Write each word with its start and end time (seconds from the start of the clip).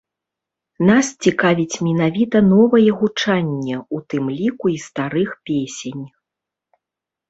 Нас 0.89 1.05
цікавіць 1.25 1.81
менавіта 1.89 2.37
новае 2.55 2.89
гучанне, 3.03 3.75
у 3.99 4.03
тым 4.09 4.23
ліку, 4.41 4.65
і 4.77 4.85
старых 4.89 5.29
песень. 5.49 6.03